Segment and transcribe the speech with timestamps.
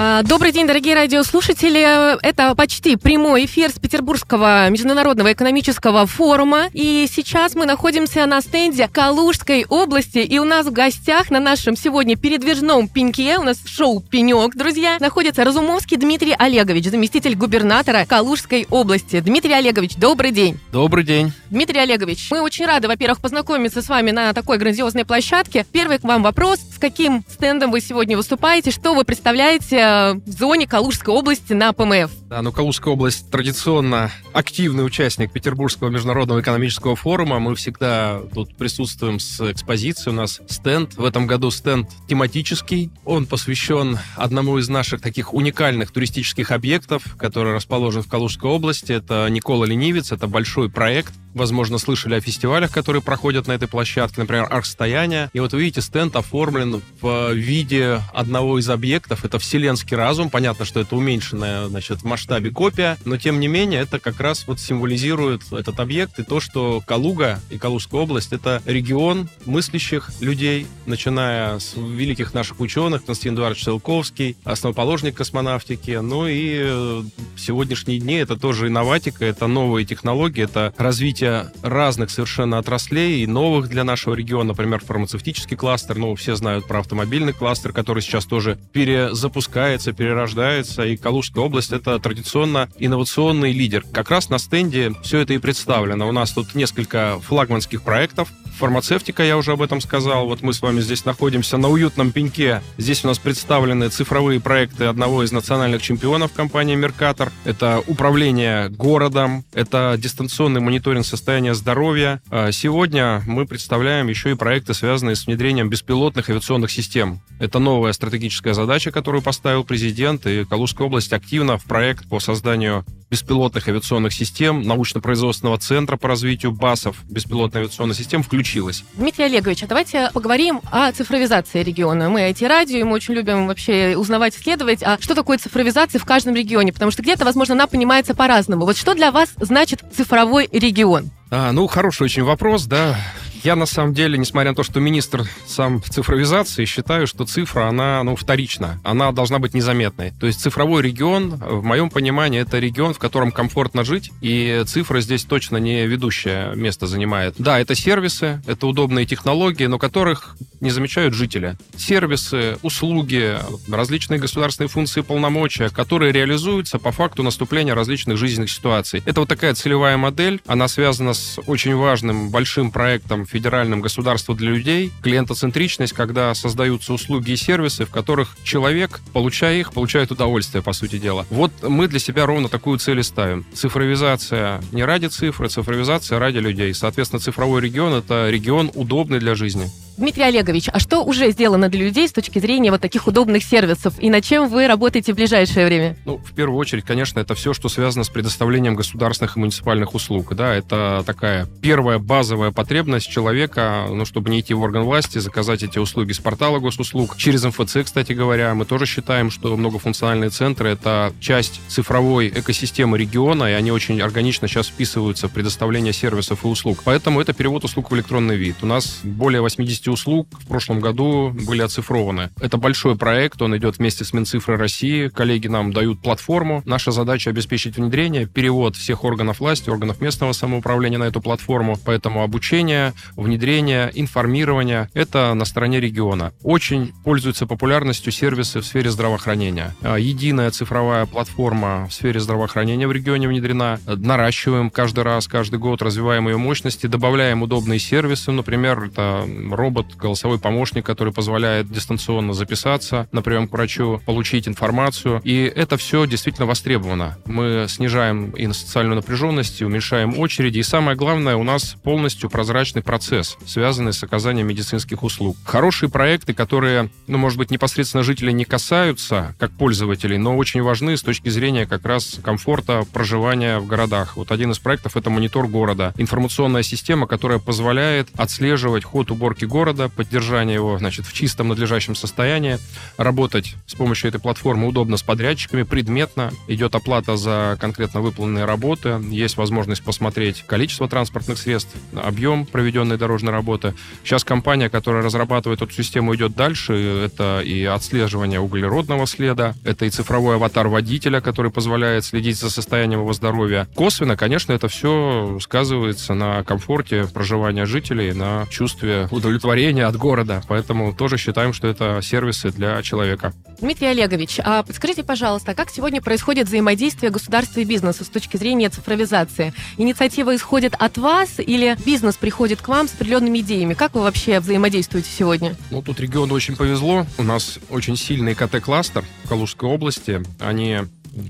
[0.00, 2.24] А, добрый день, дорогие радиослушатели.
[2.24, 6.68] Это почти прямой эфир с Петербургского международного экономического форума.
[6.72, 10.18] И сейчас мы находимся на стенде Калужской области.
[10.18, 14.98] И у нас в гостях на нашем сегодня передвижном пеньке, у нас шоу «Пенек», друзья,
[15.00, 19.18] находится Разумовский Дмитрий Олегович, заместитель губернатора Калужской области.
[19.18, 20.60] Дмитрий Олегович, добрый день.
[20.70, 21.32] Добрый день.
[21.50, 25.66] Дмитрий Олегович, мы очень рады, во-первых, познакомиться с вами на такой грандиозной площадке.
[25.72, 26.60] Первый к вам вопрос.
[26.60, 28.70] С каким стендом вы сегодня выступаете?
[28.70, 29.87] Что вы представляете
[30.24, 32.10] в зоне Калужской области на ПМФ.
[32.28, 37.38] Да, ну Калужская область традиционно активный участник Петербургского международного экономического форума.
[37.38, 40.14] Мы всегда тут присутствуем с экспозицией.
[40.14, 40.94] У нас стенд.
[40.96, 42.90] В этом году стенд тематический.
[43.04, 48.92] Он посвящен одному из наших таких уникальных туристических объектов, который расположен в Калужской области.
[48.92, 50.12] Это Никола Ленивец.
[50.12, 51.12] Это большой проект.
[51.38, 55.30] Возможно, слышали о фестивалях, которые проходят на этой площадке, например, Архстояние.
[55.32, 59.24] И вот вы видите, стенд оформлен в виде одного из объектов.
[59.24, 60.30] Это вселенский разум.
[60.30, 64.48] Понятно, что это уменьшенная, значит, в масштабе копия, но тем не менее это как раз
[64.48, 70.66] вот символизирует этот объект и то, что Калуга и Калужская область— это регион мыслящих людей,
[70.86, 77.02] начиная с великих наших ученых, Константин Эдуардович Целковский, основоположник космонавтики, ну и э,
[77.36, 81.27] сегодняшние дни это тоже инноватика, это новые технологии, это развитие
[81.62, 86.80] разных совершенно отраслей и новых для нашего региона, например, фармацевтический кластер, ну, все знают про
[86.80, 93.84] автомобильный кластер, который сейчас тоже перезапускает развивается, перерождается, и Калужская область— это традиционно инновационный лидер.
[93.92, 96.08] Как раз на стенде все это и представлено.
[96.08, 100.26] У нас тут несколько флагманских проектов, фармацевтика, я уже об этом сказал.
[100.26, 102.60] Вот мы с вами здесь находимся на уютном пеньке.
[102.76, 107.32] Здесь у нас представлены цифровые проекты одного из национальных чемпионов компании «Меркатор».
[107.44, 112.20] Это управление городом, это дистанционный мониторинг состояния здоровья.
[112.30, 117.20] А сегодня мы представляем еще и проекты, связанные с внедрением беспилотных авиационных систем.
[117.38, 122.84] Это новая стратегическая задача, которую поставил президент, и Калужская область активно в проект по созданию
[123.10, 128.84] беспилотных авиационных систем, научно-производственного центра по развитию БАСов беспилотных авиационных систем включилась.
[128.94, 132.08] Дмитрий Олегович, а давайте поговорим о цифровизации региона.
[132.08, 136.34] Мы IT-радио, и мы очень любим вообще узнавать, исследовать, а что такое цифровизация в каждом
[136.34, 138.64] регионе, потому что где-то, возможно, она понимается по-разному.
[138.64, 141.10] Вот что для вас значит цифровой регион?
[141.30, 142.96] А, ну, хороший очень вопрос, да.
[143.44, 148.02] Я на самом деле, несмотря на то, что министр сам цифровизации, считаю, что цифра, она,
[148.02, 148.80] ну, вторична.
[148.84, 150.12] Она должна быть незаметной.
[150.18, 155.00] То есть цифровой регион, в моем понимании, это регион, в котором комфортно жить, и цифра
[155.00, 157.34] здесь точно не ведущее место занимает.
[157.38, 161.56] Да, это сервисы, это удобные технологии, но которых не замечают жители.
[161.76, 163.38] Сервисы, услуги,
[163.70, 169.02] различные государственные функции и полномочия, которые реализуются по факту наступления различных жизненных ситуаций.
[169.06, 174.50] Это вот такая целевая модель, она связана с очень важным большим проектом федеральным государство для
[174.50, 180.72] людей, клиентоцентричность, когда создаются услуги и сервисы, в которых человек, получая их, получает удовольствие, по
[180.72, 181.24] сути дела.
[181.30, 183.46] Вот мы для себя ровно такую цель и ставим.
[183.54, 186.74] Цифровизация не ради цифры, цифровизация ради людей.
[186.74, 189.70] Соответственно, цифровой регион— это регион удобный для жизни.
[189.98, 193.94] Дмитрий Олегович, а что уже сделано для людей с точки зрения вот таких удобных сервисов?
[193.98, 195.96] И над чем вы работаете в ближайшее время?
[196.04, 200.36] Ну, в первую очередь, конечно, это все, что связано с предоставлением государственных и муниципальных услуг.
[200.36, 205.64] Да, это такая первая базовая потребность человека, ну, чтобы не идти в орган власти, заказать
[205.64, 207.16] эти услуги с портала госуслуг.
[207.16, 213.50] Через МФЦ, кстати говоря, мы тоже считаем, что многофункциональные центры— это часть цифровой экосистемы региона,
[213.50, 216.82] и они очень органично сейчас вписываются в предоставление сервисов и услуг.
[216.84, 218.58] Поэтому это перевод услуг в электронный вид.
[218.62, 222.30] У нас более 80 услуг в прошлом году были оцифрованы.
[222.40, 225.08] Это большой проект, он идет вместе с Минцифрой России.
[225.08, 226.62] Коллеги нам дают платформу.
[226.64, 231.78] Наша задача обеспечить внедрение, перевод всех органов власти, органов местного самоуправления на эту платформу.
[231.84, 236.32] Поэтому обучение, внедрение, информирование— это на стороне региона.
[236.42, 239.74] Очень пользуются популярностью сервисы в сфере здравоохранения.
[239.82, 243.78] А, единая цифровая платформа в сфере здравоохранения в регионе внедрена.
[243.86, 248.32] Наращиваем каждый раз, каждый год, развиваем ее мощности, добавляем удобные сервисы.
[248.32, 254.48] Например, это робот робот, голосовой помощник, который позволяет дистанционно записаться на прием к врачу, получить
[254.48, 255.20] информацию.
[255.24, 257.18] И это все действительно востребовано.
[257.26, 260.58] Мы снижаем и социальную напряженность, и уменьшаем очереди.
[260.58, 265.36] И самое главное, у нас полностью прозрачный процесс, связанный с оказанием медицинских услуг.
[265.44, 270.96] Хорошие проекты, которые, ну, может быть, непосредственно жителей не касаются, как пользователей, но очень важны
[270.96, 274.16] с точки зрения как раз комфорта проживания в городах.
[274.16, 275.92] Вот один из проектов— это монитор города.
[275.96, 281.94] Информационная система, которая позволяет отслеживать ход уборки города города, поддержание его значит, в чистом надлежащем
[281.94, 282.58] состоянии,
[282.96, 288.98] работать с помощью этой платформы удобно с подрядчиками, предметно, идет оплата за конкретно выполненные работы,
[289.10, 293.74] есть возможность посмотреть количество транспортных средств, объем проведенной дорожной работы.
[294.04, 296.72] Сейчас компания, которая разрабатывает эту систему, идет дальше.
[297.04, 303.00] Это и отслеживание углеродного следа, это и цифровой аватар водителя, который позволяет следить за состоянием
[303.00, 303.68] его здоровья.
[303.74, 309.08] Косвенно, конечно, это все сказывается на комфорте проживания жителей, на чувстве
[309.48, 310.42] удовлетворения от города.
[310.46, 313.32] Поэтому тоже считаем, что это сервисы для человека.
[313.60, 318.68] Дмитрий Олегович, а подскажите, пожалуйста, как сегодня происходит взаимодействие государства и бизнеса с точки зрения
[318.68, 319.52] цифровизации?
[319.78, 323.74] Инициатива исходит от вас или бизнес приходит к вам с определенными идеями?
[323.74, 325.56] Как вы вообще взаимодействуете сегодня?
[325.70, 327.06] Ну, тут региону очень повезло.
[327.16, 330.22] У нас очень сильный КТ-кластер в Калужской области.
[330.40, 330.80] Они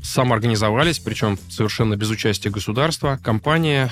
[0.02, 3.18] самоорганизовались, причем совершенно без участия государства.
[3.22, 3.90] Компания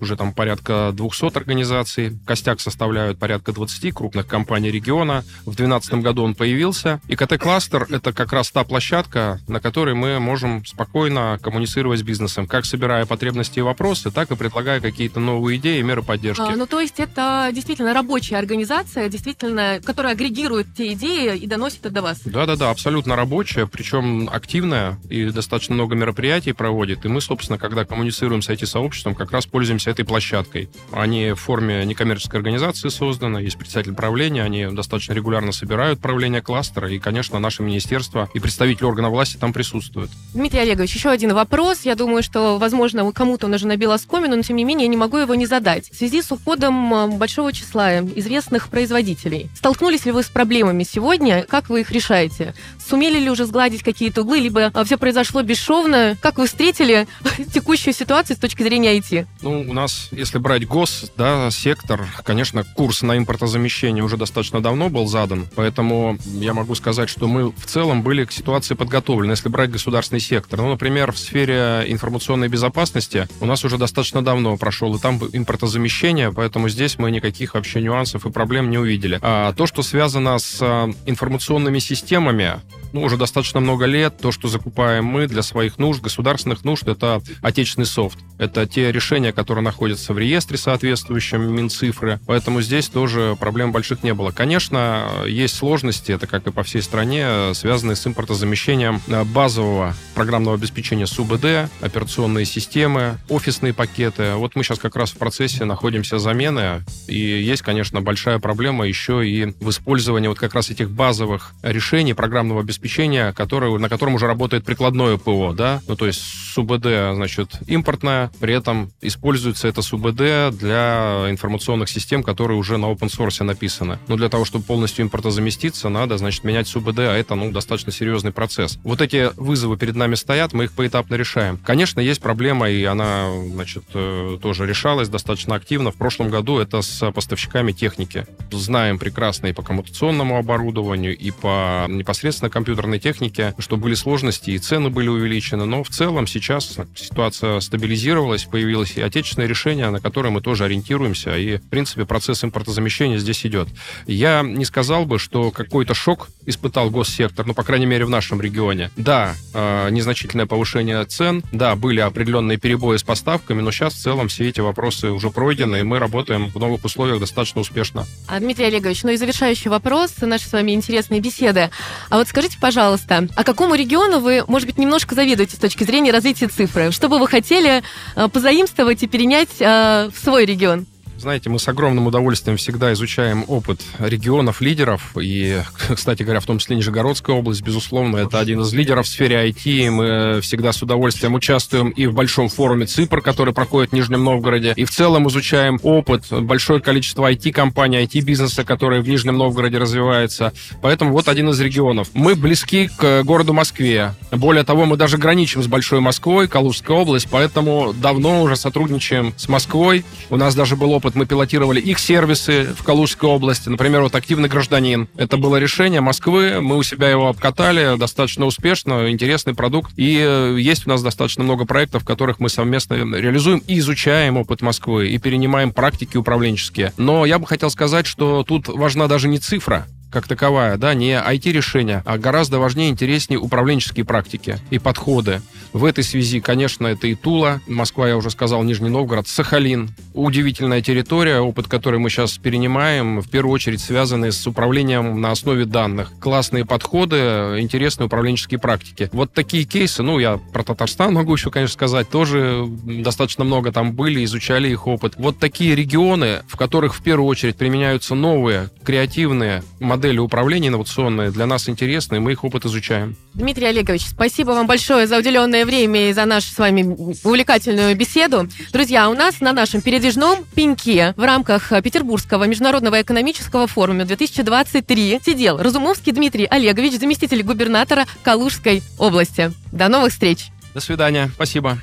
[0.00, 2.18] уже там порядка 200 организаций.
[2.26, 5.24] Костяк составляют порядка 20 крупных компаний региона.
[5.40, 7.00] В 2012 году он появился.
[7.08, 12.46] И КТ-кластер— это как раз та площадка, на которой мы можем спокойно коммуницировать с бизнесом,
[12.46, 16.42] как собирая потребности и вопросы, так и предлагая какие-то новые идеи и меры поддержки.
[16.42, 21.80] А, ну, то есть это действительно рабочая организация, действительно, которая агрегирует те идеи и доносит
[21.80, 22.20] это до вас?
[22.24, 27.04] Да-да-да, абсолютно рабочая, причем активная и достаточно много мероприятий проводит.
[27.04, 30.68] И мы, собственно, когда коммуницируем с IT-сообществом, как раз пользуемся пользуемся этой площадкой.
[30.92, 36.90] Они в форме некоммерческой организации созданы, есть представитель правления, они достаточно регулярно собирают правление кластера,
[36.90, 40.10] и, конечно, наше министерство и представители органов власти там присутствуют.
[40.34, 41.80] Дмитрий Олегович, еще один вопрос.
[41.84, 44.98] Я думаю, что, возможно, кому-то он уже набил оскомину, но, тем не менее, я не
[44.98, 45.90] могу его не задать.
[45.90, 51.44] В связи с уходом э, большого числа известных производителей, столкнулись ли вы с проблемами сегодня?
[51.48, 52.54] Как вы их решаете?
[52.86, 56.18] Сумели ли уже сгладить какие-то углы, либо э, все произошло бесшовно?
[56.20, 57.06] Как вы встретили
[57.54, 59.26] текущую ситуацию с точки зрения IT?
[59.40, 64.88] Ну, у нас, если брать гос, да, сектор, конечно, курс на импортозамещение уже достаточно давно
[64.88, 69.48] был задан, поэтому я могу сказать, что мы в целом были к ситуации подготовлены, если
[69.48, 70.60] брать государственный сектор.
[70.60, 76.32] Ну, например, в сфере информационной безопасности у нас уже достаточно давно прошел и там импортозамещение,
[76.32, 79.18] поэтому здесь мы никаких вообще нюансов и проблем не увидели.
[79.22, 82.60] А то, что связано с а, информационными системами,
[82.94, 84.18] ну, уже достаточно много лет.
[84.18, 88.18] То, что закупаем мы для своих нужд, государственных нужд, это отечественный софт.
[88.38, 92.20] Это те решения, которые находятся в реестре соответствующем Минцифры.
[92.26, 94.30] Поэтому здесь тоже проблем больших не было.
[94.30, 99.02] Конечно, есть сложности, это как и по всей стране, связанные с импортозамещением
[99.32, 104.34] базового программного обеспечения СУБД, операционные системы, офисные пакеты.
[104.34, 109.28] Вот мы сейчас как раз в процессе находимся замены, и есть, конечно, большая проблема еще
[109.28, 114.26] и в использовании вот как раз этих базовых решений программного обеспечения который, на котором уже
[114.26, 116.22] работает прикладное ПО, да, ну, то есть
[116.54, 119.33] СУБД, значит, импортная, при этом используется
[119.68, 123.98] это СУБД для информационных систем, которые уже на open source написаны.
[124.08, 128.32] Но для того, чтобы полностью импортозаместиться, надо, значит, менять СУБД, а это, ну, достаточно серьезный
[128.32, 128.78] процесс.
[128.84, 131.58] Вот эти вызовы перед нами стоят, мы их поэтапно решаем.
[131.64, 135.90] Конечно, есть проблема, и она, значит, э, тоже решалась достаточно активно.
[135.90, 138.26] В прошлом году это с поставщиками техники.
[138.50, 144.58] Знаем прекрасно и по коммутационному оборудованию, и по непосредственно компьютерной технике, что были сложности и
[144.58, 150.28] цены были увеличены, но в целом сейчас ситуация стабилизировалась, появилось и отечественное решение, на которое
[150.28, 153.68] мы тоже ориентируемся, и, в принципе, процесс импортозамещения здесь идет.
[154.06, 158.40] Я не сказал бы, что какой-то шок испытал госсектор, ну, по крайней мере, в нашем
[158.40, 158.90] регионе.
[158.96, 164.28] Да, э, незначительное повышение цен, да, были определенные перебои с поставками, но сейчас в целом
[164.28, 168.06] все эти вопросы уже пройдены, и мы работаем в новых условиях достаточно успешно.
[168.28, 171.70] А, Дмитрий Олегович, ну и завершающий вопрос нашей с вами интересной беседы.
[172.10, 176.12] А вот скажите, пожалуйста, а какому региону вы, может быть, немножко завидуете с точки зрения
[176.12, 176.92] развития цифры?
[176.92, 177.82] Что бы вы хотели
[178.16, 180.86] э, позаимствовать и перенять э, в свой регион?
[181.24, 185.16] Знаете, мы с огромным удовольствием всегда изучаем опыт регионов, лидеров.
[185.18, 185.58] И,
[185.94, 189.88] кстати говоря, в том числе Нижегородская область, безусловно, это один из лидеров в сфере IT.
[189.90, 194.74] Мы всегда с удовольствием участвуем и в большом форуме ЦИПР, который проходит в Нижнем Новгороде.
[194.76, 200.52] И в целом изучаем опыт, большое количество IT-компаний, IT-бизнеса, который в Нижнем Новгороде развивается.
[200.82, 202.08] Поэтому вот один из регионов.
[202.12, 204.12] Мы близки к городу Москве.
[204.30, 209.48] Более того, мы даже граничим с Большой Москвой, Калужская область, поэтому давно уже сотрудничаем с
[209.48, 210.04] Москвой.
[210.28, 213.68] У нас даже был опыт опыт, мы пилотировали их сервисы в Калужской области.
[213.68, 215.08] Например, вот «Активный гражданин».
[215.16, 219.92] Это было решение Москвы, мы у себя его обкатали достаточно успешно, интересный продукт.
[219.96, 224.36] И э, есть у нас достаточно много проектов, в которых мы совместно реализуем и изучаем
[224.36, 226.92] опыт Москвы, и перенимаем практики управленческие.
[226.96, 231.10] Но я бы хотел сказать, что тут важна даже не цифра, как таковая, да, не
[231.10, 235.42] IT-решения, а гораздо важнее, интереснее управленческие практики и подходы.
[235.72, 240.82] В этой связи, конечно, это и Тула, Москва, я уже сказал, Нижний Новгород, Сахалин, удивительная
[240.82, 246.12] территория, опыт, который мы сейчас перенимаем, в первую очередь связанный с управлением на основе данных.
[246.20, 249.10] Классные подходы, интересные управленческие практики.
[249.12, 253.94] Вот такие кейсы, ну, я про Татарстан могу еще, конечно, сказать, тоже достаточно много там
[253.94, 255.14] были, изучали их опыт.
[255.16, 259.64] Вот такие регионы, в которых в первую очередь применяются новые, креативные
[260.04, 263.16] модели управления инновационные, для нас интересны, и мы их опыт изучаем.
[263.32, 266.82] Дмитрий Олегович, спасибо вам большое за уделенное время и за нашу с вами
[267.24, 268.46] увлекательную беседу.
[268.70, 275.56] Друзья, у нас на нашем передвижном пеньке в рамках Петербургского международного экономического форума 2023 сидел
[275.56, 279.52] Разумовский Дмитрий Олегович, заместитель губернатора Калужской области.
[279.72, 280.48] До новых встреч!
[280.74, 281.30] До свидания.
[281.34, 281.78] Спасибо.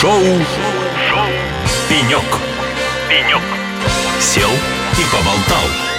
[0.00, 0.20] Шоу.
[0.20, 1.26] Шоу.
[1.88, 2.24] Пенек.
[3.08, 3.42] Пенек.
[4.18, 5.89] Сел и поболтал.